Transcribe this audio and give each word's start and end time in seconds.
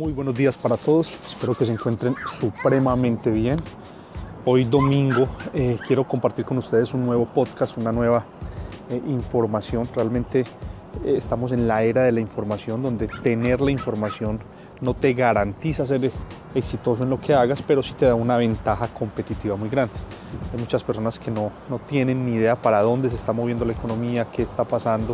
Muy 0.00 0.14
buenos 0.14 0.34
días 0.34 0.56
para 0.56 0.78
todos, 0.78 1.18
espero 1.28 1.54
que 1.54 1.66
se 1.66 1.72
encuentren 1.72 2.14
supremamente 2.40 3.28
bien. 3.28 3.58
Hoy 4.46 4.64
domingo 4.64 5.28
eh, 5.52 5.76
quiero 5.86 6.08
compartir 6.08 6.46
con 6.46 6.56
ustedes 6.56 6.94
un 6.94 7.04
nuevo 7.04 7.26
podcast, 7.26 7.76
una 7.76 7.92
nueva 7.92 8.24
eh, 8.88 8.98
información. 9.08 9.86
Realmente 9.94 10.40
eh, 10.40 11.16
estamos 11.18 11.52
en 11.52 11.68
la 11.68 11.82
era 11.82 12.04
de 12.04 12.12
la 12.12 12.20
información 12.20 12.80
donde 12.80 13.08
tener 13.08 13.60
la 13.60 13.72
información 13.72 14.40
no 14.80 14.94
te 14.94 15.12
garantiza 15.12 15.86
ser 15.86 16.10
exitoso 16.54 17.02
en 17.02 17.10
lo 17.10 17.20
que 17.20 17.34
hagas, 17.34 17.60
pero 17.60 17.82
sí 17.82 17.92
te 17.92 18.06
da 18.06 18.14
una 18.14 18.38
ventaja 18.38 18.88
competitiva 18.88 19.56
muy 19.56 19.68
grande. 19.68 19.92
Hay 20.50 20.58
muchas 20.58 20.82
personas 20.82 21.18
que 21.18 21.30
no, 21.30 21.52
no 21.68 21.78
tienen 21.78 22.24
ni 22.24 22.36
idea 22.36 22.54
para 22.54 22.80
dónde 22.80 23.10
se 23.10 23.16
está 23.16 23.34
moviendo 23.34 23.66
la 23.66 23.74
economía, 23.74 24.26
qué 24.32 24.40
está 24.40 24.64
pasando 24.64 25.12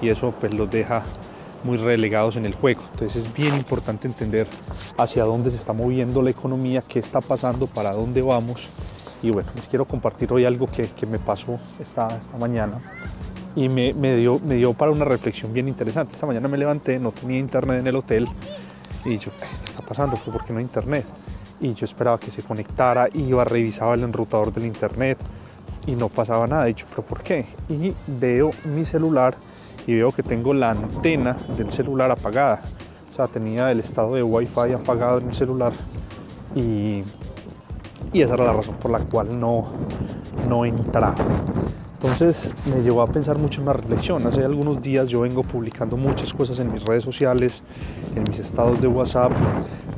y 0.00 0.08
eso 0.08 0.32
pues 0.38 0.54
los 0.54 0.70
deja 0.70 1.02
muy 1.64 1.78
relegados 1.78 2.36
en 2.36 2.46
el 2.46 2.54
juego. 2.54 2.82
Entonces 2.92 3.24
es 3.24 3.34
bien 3.34 3.54
importante 3.54 4.08
entender 4.08 4.46
hacia 4.96 5.24
dónde 5.24 5.50
se 5.50 5.56
está 5.56 5.72
moviendo 5.72 6.22
la 6.22 6.30
economía, 6.30 6.82
qué 6.86 6.98
está 6.98 7.20
pasando, 7.20 7.66
para 7.66 7.92
dónde 7.92 8.22
vamos. 8.22 8.62
Y 9.22 9.30
bueno, 9.30 9.50
les 9.54 9.68
quiero 9.68 9.84
compartir 9.84 10.32
hoy 10.32 10.44
algo 10.44 10.66
que, 10.66 10.82
que 10.82 11.06
me 11.06 11.18
pasó 11.18 11.58
esta, 11.78 12.08
esta 12.08 12.36
mañana 12.38 12.80
y 13.54 13.68
me, 13.68 13.92
me, 13.94 14.16
dio, 14.16 14.38
me 14.40 14.54
dio 14.54 14.72
para 14.72 14.92
una 14.92 15.04
reflexión 15.04 15.52
bien 15.52 15.68
interesante. 15.68 16.14
Esta 16.14 16.26
mañana 16.26 16.48
me 16.48 16.56
levanté, 16.56 16.98
no 16.98 17.12
tenía 17.12 17.38
internet 17.38 17.80
en 17.80 17.86
el 17.86 17.96
hotel 17.96 18.28
y 19.04 19.18
yo, 19.18 19.30
¿qué 19.38 19.70
está 19.70 19.84
pasando? 19.84 20.16
Pues, 20.16 20.36
¿Por 20.36 20.44
qué 20.44 20.52
no 20.52 20.58
hay 20.58 20.64
internet? 20.64 21.04
Y 21.60 21.74
yo 21.74 21.84
esperaba 21.84 22.18
que 22.18 22.30
se 22.30 22.42
conectara, 22.42 23.08
iba, 23.12 23.44
revisaba 23.44 23.94
el 23.94 24.02
enrutador 24.02 24.52
del 24.52 24.66
internet 24.66 25.18
y 25.86 25.94
no 25.94 26.08
pasaba 26.08 26.46
nada. 26.46 26.68
Y 26.68 26.74
yo, 26.74 26.86
¿pero 26.88 27.02
por 27.02 27.22
qué? 27.22 27.44
Y 27.68 27.92
veo 28.06 28.50
mi 28.64 28.84
celular 28.84 29.36
y 29.90 29.96
veo 29.96 30.12
que 30.12 30.22
tengo 30.22 30.54
la 30.54 30.70
antena 30.70 31.36
del 31.56 31.68
celular 31.72 32.12
apagada. 32.12 32.60
O 33.10 33.12
sea, 33.12 33.26
tenía 33.26 33.72
el 33.72 33.80
estado 33.80 34.14
de 34.14 34.22
Wi-Fi 34.22 34.72
apagado 34.72 35.18
en 35.18 35.26
el 35.26 35.34
celular 35.34 35.72
y, 36.54 37.02
y 38.12 38.22
esa 38.22 38.34
era 38.34 38.44
la 38.44 38.52
razón 38.52 38.76
por 38.76 38.92
la 38.92 39.00
cual 39.00 39.40
no, 39.40 39.66
no 40.48 40.64
entraba. 40.64 41.16
Entonces 42.02 42.50
me 42.64 42.80
llevó 42.80 43.02
a 43.02 43.06
pensar 43.06 43.36
mucho 43.36 43.60
en 43.60 43.64
una 43.64 43.74
reflexión. 43.74 44.26
Hace 44.26 44.42
algunos 44.42 44.80
días 44.80 45.10
yo 45.10 45.20
vengo 45.20 45.42
publicando 45.42 45.98
muchas 45.98 46.32
cosas 46.32 46.58
en 46.58 46.72
mis 46.72 46.82
redes 46.82 47.04
sociales, 47.04 47.60
en 48.16 48.22
mis 48.22 48.38
estados 48.38 48.80
de 48.80 48.88
WhatsApp, 48.88 49.32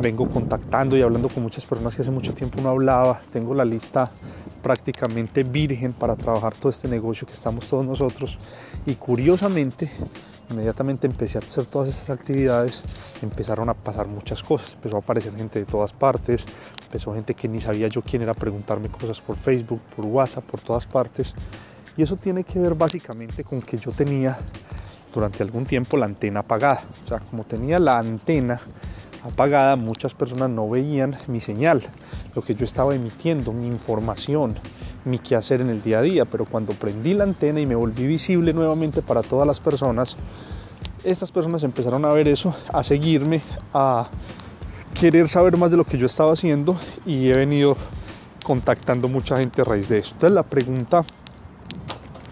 vengo 0.00 0.28
contactando 0.28 0.97
y 0.97 1.03
hablando 1.03 1.28
con 1.28 1.45
muchas 1.45 1.64
personas 1.64 1.95
que 1.95 2.03
hace 2.03 2.11
mucho 2.11 2.34
tiempo 2.34 2.61
no 2.61 2.70
hablaba. 2.70 3.20
Tengo 3.33 3.55
la 3.55 3.64
lista 3.64 4.11
prácticamente 4.64 5.45
virgen 5.45 5.92
para 5.92 6.17
trabajar 6.17 6.55
todo 6.56 6.70
este 6.70 6.89
negocio 6.89 7.25
que 7.25 7.34
estamos 7.34 7.69
todos 7.69 7.84
nosotros. 7.84 8.36
Y 8.84 8.97
curiosamente, 8.97 9.89
inmediatamente 10.50 11.06
empecé 11.06 11.39
a 11.39 11.41
hacer 11.41 11.67
todas 11.67 11.89
estas 11.89 12.11
actividades, 12.11 12.83
empezaron 13.23 13.69
a 13.69 13.75
pasar 13.75 14.08
muchas 14.08 14.42
cosas. 14.42 14.73
Empezó 14.73 14.97
a 14.97 15.00
aparecer 15.00 15.36
gente 15.36 15.61
de 15.61 15.67
todas 15.67 15.92
partes, 15.92 16.45
empezó 16.83 17.14
gente 17.14 17.34
que 17.34 17.47
ni 17.47 17.61
sabía 17.61 17.86
yo 17.86 18.03
quién 18.03 18.23
era 18.23 18.34
preguntarme 18.34 18.89
cosas 18.89 19.20
por 19.20 19.36
Facebook, 19.36 19.80
por 19.95 20.05
WhatsApp, 20.06 20.42
por 20.42 20.61
todas 20.61 20.84
partes. 20.84 21.33
Y 21.97 22.03
eso 22.03 22.17
tiene 22.17 22.45
que 22.45 22.59
ver 22.59 22.75
básicamente 22.75 23.45
con 23.45 23.61
que 23.61 23.77
yo 23.77 23.91
tenía 23.91 24.39
durante 25.12 25.43
algún 25.43 25.65
tiempo 25.67 25.97
la 25.97 26.07
antena 26.07 26.41
apagada. 26.41 26.83
O 27.05 27.09
sea, 27.09 27.19
como 27.19 27.45
tenía 27.45 27.79
la 27.79 27.98
antena 27.98 28.61
apagada, 29.23 29.77
muchas 29.77 30.15
personas 30.15 30.51
no 30.51 30.69
veían 30.69 31.17
mi 31.29 31.39
señal, 31.39 31.83
lo 32.35 32.43
que 32.43 32.55
yo 32.55 32.65
estaba 32.65 32.95
emitiendo, 32.95 33.53
mi 33.53 33.67
información, 33.67 34.57
mi 35.05 35.19
quehacer 35.19 35.61
en 35.61 35.69
el 35.69 35.83
día 35.83 35.98
a 35.98 36.03
día. 36.03 36.25
Pero 36.25 36.45
cuando 36.45 36.73
prendí 36.73 37.15
la 37.15 37.25
antena 37.25 37.61
y 37.61 37.67
me 37.67 37.75
volví 37.75 38.07
visible 38.07 38.53
nuevamente 38.53 39.03
para 39.03 39.23
todas 39.23 39.47
las 39.47 39.61
personas, 39.61 40.17
estas 41.05 41.31
personas 41.31 41.63
empezaron 41.63 42.05
a 42.05 42.13
ver 42.13 42.29
eso, 42.29 42.55
a 42.73 42.83
seguirme, 42.83 43.41
a 43.75 44.05
querer 44.98 45.29
saber 45.29 45.57
más 45.57 45.70
de 45.70 45.77
lo 45.77 45.85
que 45.85 45.98
yo 45.98 46.07
estaba 46.07 46.33
haciendo 46.33 46.79
y 47.05 47.29
he 47.29 47.35
venido 47.35 47.77
contactando 48.45 49.08
mucha 49.08 49.36
gente 49.36 49.63
a 49.63 49.64
raíz 49.64 49.89
de 49.89 49.98
eso. 49.98 50.14
Entonces 50.14 50.35
la 50.35 50.42
pregunta 50.42 51.05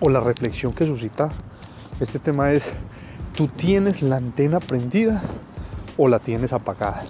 o 0.01 0.09
la 0.09 0.21
reflexión 0.21 0.73
que 0.73 0.87
suscita 0.87 1.31
este 2.01 2.19
tema 2.19 2.53
es, 2.53 2.73
¿tú 3.37 3.49
tienes 3.49 4.03
la 4.03 4.17
antena 4.17 4.59
prendida 4.59 5.23
o 5.99 6.09
la 6.09 6.19
tienes 6.19 6.53
apagada? 6.55 7.05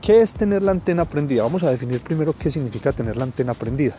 ¿Qué 0.00 0.16
es 0.16 0.34
tener 0.34 0.62
la 0.62 0.72
antena 0.72 1.04
prendida? 1.04 1.44
Vamos 1.44 1.62
a 1.62 1.70
definir 1.70 2.00
primero 2.00 2.34
qué 2.36 2.50
significa 2.50 2.92
tener 2.92 3.16
la 3.16 3.24
antena 3.24 3.54
prendida. 3.54 3.94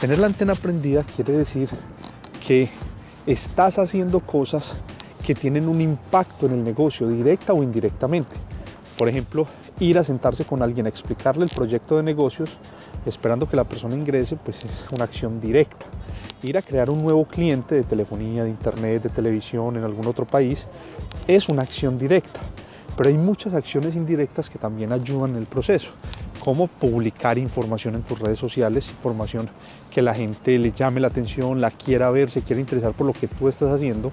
Tener 0.00 0.18
la 0.18 0.26
antena 0.26 0.54
prendida 0.56 1.02
quiere 1.02 1.34
decir 1.34 1.68
que 2.44 2.68
estás 3.24 3.78
haciendo 3.78 4.18
cosas 4.18 4.74
que 5.24 5.36
tienen 5.36 5.68
un 5.68 5.80
impacto 5.80 6.46
en 6.46 6.52
el 6.52 6.64
negocio, 6.64 7.08
directa 7.08 7.52
o 7.52 7.62
indirectamente. 7.62 8.34
Por 8.98 9.08
ejemplo, 9.08 9.46
ir 9.78 9.96
a 9.96 10.04
sentarse 10.04 10.44
con 10.44 10.60
alguien 10.60 10.86
a 10.86 10.88
explicarle 10.88 11.44
el 11.44 11.50
proyecto 11.50 11.96
de 11.96 12.02
negocios, 12.02 12.58
esperando 13.06 13.48
que 13.48 13.56
la 13.56 13.64
persona 13.64 13.94
ingrese, 13.94 14.34
pues 14.34 14.64
es 14.64 14.86
una 14.90 15.04
acción 15.04 15.40
directa 15.40 15.86
ir 16.42 16.58
a 16.58 16.62
crear 16.62 16.90
un 16.90 17.02
nuevo 17.02 17.24
cliente 17.24 17.74
de 17.74 17.82
telefonía, 17.84 18.44
de 18.44 18.50
internet, 18.50 19.02
de 19.02 19.08
televisión 19.08 19.76
en 19.76 19.84
algún 19.84 20.06
otro 20.06 20.26
país, 20.26 20.66
es 21.26 21.48
una 21.48 21.62
acción 21.62 21.98
directa. 21.98 22.40
Pero 22.96 23.08
hay 23.08 23.16
muchas 23.16 23.54
acciones 23.54 23.94
indirectas 23.94 24.50
que 24.50 24.58
también 24.58 24.92
ayudan 24.92 25.30
en 25.30 25.36
el 25.36 25.46
proceso, 25.46 25.92
como 26.40 26.66
publicar 26.66 27.38
información 27.38 27.94
en 27.94 28.02
tus 28.02 28.18
redes 28.18 28.38
sociales, 28.38 28.88
información 28.90 29.48
que 29.90 30.02
la 30.02 30.14
gente 30.14 30.58
le 30.58 30.72
llame 30.72 31.00
la 31.00 31.08
atención, 31.08 31.60
la 31.60 31.70
quiera 31.70 32.10
ver, 32.10 32.30
se 32.30 32.42
quiera 32.42 32.60
interesar 32.60 32.92
por 32.92 33.06
lo 33.06 33.12
que 33.12 33.28
tú 33.28 33.48
estás 33.48 33.70
haciendo. 33.70 34.10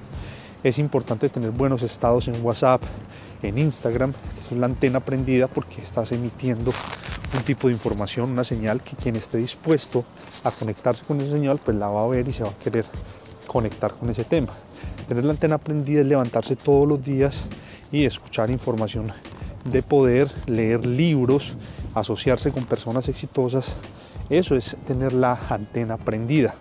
Es 0.63 0.78
importante 0.78 1.29
tener 1.29 1.51
buenos 1.51 1.84
estados 1.84 2.28
en 2.28 2.45
WhatsApp, 2.45 2.81
en 3.41 3.57
Instagram, 3.57 4.13
es 4.39 4.57
la 4.57 4.66
antena 4.66 5.00
prendida 5.00 5.47
porque 5.47 5.81
estás 5.81 6.12
emitiendo 6.12 6.73
un 7.34 7.44
tipo 7.44 7.67
de 7.67 7.73
información, 7.73 8.31
una 8.31 8.44
señal 8.44 8.81
que 8.81 8.95
quien 8.95 9.16
esté 9.16 9.38
dispuesto 9.38 10.03
a 10.44 10.51
conectarse 10.51 11.03
con 11.06 11.19
esa 11.22 11.31
señal, 11.31 11.59
pues 11.63 11.78
la 11.78 11.88
va 11.88 12.03
a 12.03 12.07
ver 12.07 12.28
y 12.28 12.34
se 12.34 12.44
va 12.44 12.50
a 12.50 12.63
querer 12.63 12.85
conectar 13.47 13.94
con 13.94 14.09
ese 14.09 14.23
tema. 14.23 14.53
Tener 15.07 15.25
la 15.25 15.31
antena 15.31 15.57
prendida 15.57 16.01
es 16.01 16.07
levantarse 16.07 16.56
todos 16.56 16.88
los 16.88 17.03
días 17.03 17.38
y 17.91 18.06
escuchar 18.06 18.50
información 18.50 19.12
de 19.72 19.84
poder, 19.84 20.31
leer 20.47 20.85
libros, 20.85 21.53
asociarse 21.95 22.51
con 22.51 22.63
personas 22.63 23.07
exitosas. 23.07 23.73
Eso 24.29 24.56
es 24.56 24.75
tener 24.85 25.13
la 25.13 25.39
antena 25.50 25.97
prendida. 25.97 26.53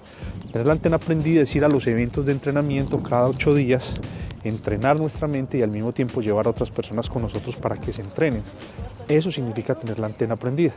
Tener 0.52 0.66
la 0.66 0.72
antena 0.72 0.98
prendida 0.98 1.42
es 1.42 1.54
ir 1.54 1.64
a 1.64 1.68
los 1.68 1.86
eventos 1.86 2.24
de 2.24 2.32
entrenamiento 2.32 3.02
cada 3.02 3.28
ocho 3.28 3.54
días, 3.54 3.92
entrenar 4.44 4.98
nuestra 4.98 5.28
mente 5.28 5.58
y 5.58 5.62
al 5.62 5.70
mismo 5.70 5.92
tiempo 5.92 6.22
llevar 6.22 6.46
a 6.46 6.50
otras 6.50 6.70
personas 6.70 7.08
con 7.08 7.22
nosotros 7.22 7.56
para 7.56 7.76
que 7.76 7.92
se 7.92 8.02
entrenen. 8.02 8.42
Eso 9.08 9.32
significa 9.32 9.74
tener 9.74 9.98
la 9.98 10.06
antena 10.06 10.36
prendida. 10.36 10.72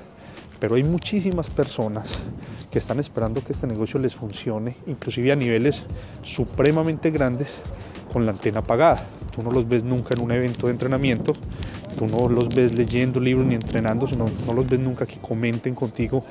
Pero 0.59 0.75
hay 0.75 0.83
muchísimas 0.83 1.49
personas 1.49 2.07
que 2.69 2.79
están 2.79 2.99
esperando 2.99 3.43
que 3.43 3.51
este 3.51 3.67
negocio 3.67 3.99
les 3.99 4.15
funcione, 4.15 4.77
inclusive 4.87 5.31
a 5.31 5.35
niveles 5.35 5.83
supremamente 6.23 7.09
grandes, 7.11 7.49
con 8.13 8.25
la 8.25 8.31
antena 8.31 8.59
apagada. 8.59 9.05
Tú 9.35 9.41
no 9.41 9.51
los 9.51 9.67
ves 9.67 9.83
nunca 9.83 10.13
en 10.15 10.21
un 10.21 10.31
evento 10.31 10.67
de 10.67 10.73
entrenamiento, 10.73 11.33
tú 11.97 12.07
no 12.07 12.29
los 12.29 12.53
ves 12.55 12.73
leyendo 12.73 13.19
libros 13.19 13.45
ni 13.45 13.55
entrenando, 13.55 14.07
sino 14.07 14.29
no 14.45 14.53
los 14.53 14.67
ves 14.67 14.79
nunca 14.79 15.05
que 15.05 15.17
comenten 15.17 15.75
contigo 15.75 16.23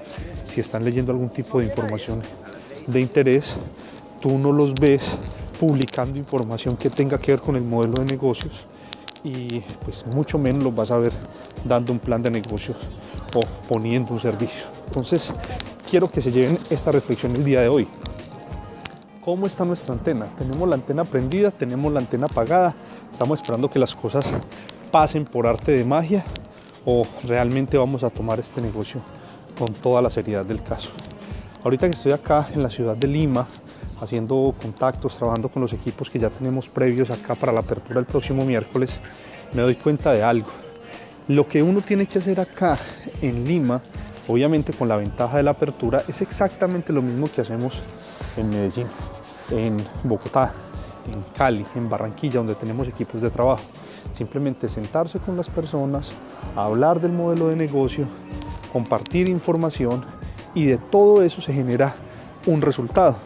si 0.44 0.61
están 0.61 0.84
leyendo 0.84 1.12
algún 1.12 1.28
tipo 1.28 1.59
de 1.59 1.67
información 1.67 2.22
de 2.87 3.00
interés. 3.00 3.56
Tú 4.21 4.38
no 4.38 4.53
los 4.53 4.75
ves 4.75 5.03
publicando 5.59 6.19
información 6.19 6.77
que 6.77 6.88
tenga 6.88 7.19
que 7.19 7.32
ver 7.32 7.41
con 7.41 7.56
el 7.56 7.62
modelo 7.65 7.94
de 7.94 8.05
negocios 8.06 8.67
y 9.25 9.60
pues 9.84 10.04
mucho 10.14 10.38
menos 10.38 10.62
los 10.62 10.75
vas 10.75 10.91
a 10.91 10.98
ver 10.98 11.12
dando 11.64 11.92
un 11.92 11.98
plan 11.98 12.22
de 12.22 12.31
negocios 12.31 12.76
o 13.34 13.41
poniendo 13.69 14.12
un 14.12 14.20
servicio. 14.20 14.62
Entonces, 14.86 15.32
quiero 15.88 16.08
que 16.08 16.20
se 16.20 16.32
lleven 16.32 16.58
esta 16.70 16.92
reflexión 16.92 17.34
el 17.36 17.44
día 17.44 17.60
de 17.60 17.69
hoy. 17.69 17.88
¿Cómo 19.25 19.47
está 19.47 19.64
nuestra 19.64 19.94
antena? 19.94 20.26
Tenemos 20.36 20.69
la 20.69 20.76
antena 20.76 21.05
prendida, 21.05 21.50
tenemos 21.50 21.93
la 21.93 22.00
antena 22.00 22.26
apagada, 22.26 22.75
estamos 23.12 23.40
esperando 23.40 23.70
que 23.70 23.78
las 23.78 23.94
cosas 23.94 24.25
pasen 24.90 25.25
por 25.25 25.46
arte 25.46 25.73
de 25.73 25.84
magia 25.84 26.25
o 26.84 27.06
realmente 27.25 27.76
vamos 27.76 28.02
a 28.02 28.11
tomar 28.11 28.40
este 28.40 28.61
negocio 28.61 29.00
con 29.58 29.73
toda 29.75 30.00
la 30.00 30.11
seriedad 30.11 30.44
del 30.44 30.62
caso. 30.62 30.90
Ahorita 31.62 31.87
que 31.88 31.94
estoy 31.94 32.12
acá 32.12 32.49
en 32.55 32.62
la 32.62 32.70
ciudad 32.70 32.96
de 32.96 33.06
Lima, 33.06 33.46
haciendo 34.00 34.55
contactos, 34.61 35.17
trabajando 35.17 35.49
con 35.49 35.62
los 35.62 35.73
equipos 35.73 36.11
que 36.11 36.19
ya 36.19 36.31
tenemos 36.31 36.69
previos 36.69 37.11
acá 37.11 37.35
para 37.35 37.52
la 37.52 37.61
apertura 37.61 38.00
el 38.00 38.06
próximo 38.06 38.44
miércoles, 38.44 38.99
me 39.52 39.62
doy 39.62 39.75
cuenta 39.75 40.12
de 40.12 40.23
algo. 40.23 40.49
Lo 41.29 41.47
que 41.47 41.62
uno 41.62 41.81
tiene 41.81 42.06
que 42.06 42.19
hacer 42.19 42.41
acá 42.41 42.79
en 43.23 43.47
Lima, 43.47 43.81
obviamente 44.26 44.73
con 44.73 44.88
la 44.88 44.97
ventaja 44.97 45.37
de 45.37 45.43
la 45.43 45.52
apertura, 45.52 46.02
es 46.08 46.23
exactamente 46.23 46.93
lo 46.93 47.02
mismo 47.02 47.29
que 47.32 47.43
hacemos 47.43 47.81
en 48.37 48.50
Medellín, 48.50 48.87
en 49.50 49.76
Bogotá, 50.05 50.52
en 51.12 51.23
Cali, 51.37 51.64
en 51.75 51.88
Barranquilla, 51.88 52.38
donde 52.38 52.55
tenemos 52.55 52.88
equipos 52.88 53.23
de 53.23 53.31
trabajo. 53.31 53.62
Simplemente 54.14 54.69
sentarse 54.69 55.19
con 55.19 55.37
las 55.37 55.49
personas, 55.49 56.12
hablar 56.56 57.00
del 57.00 57.12
modelo 57.12 57.49
de 57.49 57.56
negocio, 57.56 58.06
compartir 58.73 59.29
información 59.29 60.05
y 60.55 60.64
de 60.64 60.79
todo 60.79 61.23
eso 61.23 61.41
se 61.41 61.52
genera 61.52 61.94
un 62.47 62.61
resultado. 62.61 63.17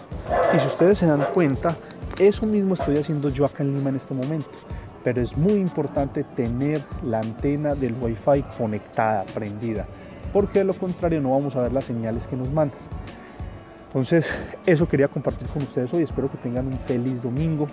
Y 0.54 0.58
si 0.60 0.66
ustedes 0.66 0.98
se 0.98 1.06
dan 1.06 1.26
cuenta, 1.32 1.76
eso 2.18 2.46
mismo 2.46 2.74
estoy 2.74 2.98
haciendo 2.98 3.28
yo 3.28 3.44
acá 3.44 3.62
en 3.62 3.76
Lima 3.76 3.90
en 3.90 3.96
este 3.96 4.14
momento 4.14 4.50
pero 5.04 5.20
es 5.20 5.36
muy 5.36 5.52
importante 5.52 6.24
tener 6.24 6.82
la 7.04 7.20
antena 7.20 7.74
del 7.74 7.94
Wi-Fi 8.00 8.42
conectada, 8.56 9.24
prendida, 9.24 9.86
porque 10.32 10.60
de 10.60 10.64
lo 10.64 10.74
contrario 10.74 11.20
no 11.20 11.32
vamos 11.32 11.54
a 11.54 11.60
ver 11.60 11.72
las 11.72 11.84
señales 11.84 12.26
que 12.26 12.36
nos 12.36 12.50
mandan. 12.50 12.78
Entonces, 13.88 14.28
eso 14.66 14.88
quería 14.88 15.06
compartir 15.06 15.46
con 15.46 15.62
ustedes 15.62 15.92
hoy. 15.94 16.02
Espero 16.02 16.28
que 16.28 16.36
tengan 16.38 16.66
un 16.66 16.76
feliz 16.80 17.22
domingo. 17.22 17.68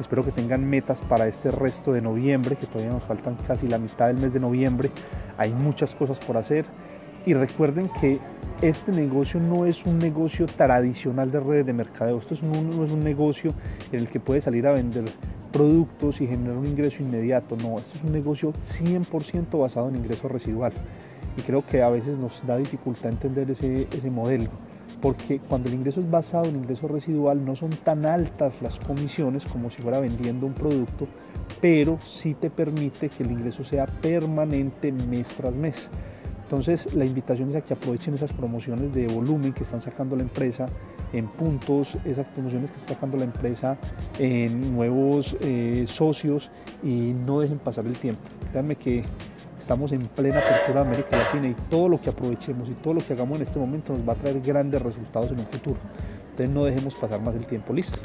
Espero 0.00 0.24
que 0.24 0.32
tengan 0.32 0.68
metas 0.68 1.00
para 1.02 1.28
este 1.28 1.52
resto 1.52 1.92
de 1.92 2.00
noviembre, 2.00 2.56
que 2.56 2.66
todavía 2.66 2.92
nos 2.92 3.04
faltan 3.04 3.36
casi 3.46 3.68
la 3.68 3.78
mitad 3.78 4.08
del 4.08 4.16
mes 4.16 4.32
de 4.32 4.40
noviembre. 4.40 4.90
Hay 5.38 5.52
muchas 5.52 5.94
cosas 5.94 6.18
por 6.18 6.36
hacer. 6.38 6.64
Y 7.26 7.34
recuerden 7.34 7.90
que 8.00 8.18
este 8.62 8.92
negocio 8.92 9.40
no 9.40 9.66
es 9.66 9.84
un 9.86 9.98
negocio 9.98 10.46
tradicional 10.46 11.30
de 11.30 11.40
redes 11.40 11.66
de 11.66 11.72
mercadeo. 11.72 12.18
Esto 12.18 12.34
es 12.34 12.42
no 12.42 12.84
es 12.84 12.90
un 12.90 13.04
negocio 13.04 13.52
en 13.92 14.00
el 14.00 14.08
que 14.08 14.20
puede 14.20 14.40
salir 14.40 14.66
a 14.66 14.72
vender 14.72 15.04
productos 15.52 16.20
y 16.20 16.26
generar 16.26 16.56
un 16.56 16.66
ingreso 16.66 17.02
inmediato. 17.02 17.56
No, 17.56 17.78
esto 17.78 17.98
es 17.98 18.04
un 18.04 18.12
negocio 18.12 18.52
100% 18.52 19.58
basado 19.58 19.88
en 19.88 19.96
ingreso 19.96 20.28
residual. 20.28 20.72
Y 21.36 21.42
creo 21.42 21.64
que 21.66 21.82
a 21.82 21.90
veces 21.90 22.18
nos 22.18 22.44
da 22.46 22.56
dificultad 22.56 23.10
entender 23.10 23.50
ese, 23.50 23.86
ese 23.90 24.10
modelo 24.10 24.50
porque 25.00 25.38
cuando 25.38 25.68
el 25.68 25.76
ingreso 25.76 26.00
es 26.00 26.10
basado 26.10 26.46
en 26.46 26.56
ingreso 26.56 26.88
residual 26.88 27.44
no 27.44 27.56
son 27.56 27.70
tan 27.70 28.04
altas 28.06 28.60
las 28.60 28.78
comisiones 28.80 29.46
como 29.46 29.70
si 29.70 29.82
fuera 29.82 30.00
vendiendo 30.00 30.46
un 30.46 30.52
producto, 30.52 31.06
pero 31.60 31.98
sí 32.04 32.34
te 32.34 32.50
permite 32.50 33.08
que 33.08 33.22
el 33.22 33.32
ingreso 33.32 33.64
sea 33.64 33.86
permanente 33.86 34.92
mes 34.92 35.28
tras 35.36 35.54
mes. 35.54 35.88
Entonces 36.50 36.92
la 36.94 37.04
invitación 37.04 37.50
es 37.50 37.54
a 37.54 37.60
que 37.60 37.74
aprovechen 37.74 38.12
esas 38.14 38.32
promociones 38.32 38.92
de 38.92 39.06
volumen 39.06 39.52
que 39.52 39.62
están 39.62 39.80
sacando 39.80 40.16
la 40.16 40.22
empresa 40.22 40.66
en 41.12 41.28
puntos, 41.28 41.96
esas 42.04 42.26
promociones 42.26 42.72
que 42.72 42.76
está 42.76 42.94
sacando 42.94 43.16
la 43.16 43.22
empresa 43.22 43.78
en 44.18 44.74
nuevos 44.74 45.36
eh, 45.42 45.84
socios 45.86 46.50
y 46.82 47.12
no 47.12 47.38
dejen 47.38 47.60
pasar 47.60 47.86
el 47.86 47.92
tiempo. 47.92 48.22
Créanme 48.50 48.74
que 48.74 49.04
Estamos 49.60 49.92
en 49.92 50.00
plena 50.00 50.38
apertura 50.38 50.82
de 50.82 50.88
América 50.88 51.18
Latina 51.18 51.46
y 51.46 51.54
todo 51.68 51.86
lo 51.86 52.00
que 52.00 52.08
aprovechemos 52.08 52.70
y 52.70 52.72
todo 52.72 52.94
lo 52.94 53.00
que 53.00 53.12
hagamos 53.12 53.36
en 53.36 53.42
este 53.42 53.58
momento 53.58 53.92
nos 53.92 54.08
va 54.08 54.14
a 54.14 54.16
traer 54.16 54.40
grandes 54.40 54.80
resultados 54.80 55.30
en 55.32 55.38
un 55.38 55.46
futuro. 55.46 55.78
Entonces 56.30 56.48
no 56.48 56.64
dejemos 56.64 56.94
pasar 56.94 57.20
más 57.20 57.34
el 57.34 57.44
tiempo. 57.44 57.74
Listo. 57.74 57.98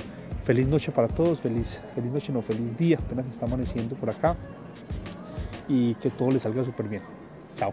Feliz 0.43 0.67
noche 0.67 0.91
para 0.91 1.07
todos, 1.07 1.39
feliz, 1.39 1.79
feliz 1.95 2.11
noche, 2.11 2.33
no, 2.33 2.41
feliz 2.41 2.77
día. 2.77 2.99
Apenas 3.01 3.25
está 3.27 3.45
amaneciendo 3.45 3.95
por 3.95 4.09
acá 4.09 4.35
y 5.69 5.95
que 5.95 6.09
todo 6.09 6.29
les 6.29 6.41
salga 6.41 6.61
súper 6.61 6.89
bien. 6.89 7.03
Chao. 7.55 7.71